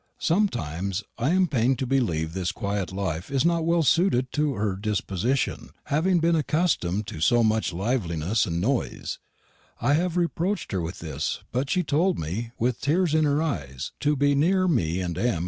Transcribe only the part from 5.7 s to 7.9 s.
having bin acustumed to so much